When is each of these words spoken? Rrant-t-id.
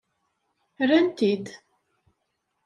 Rrant-t-id. 0.87 1.45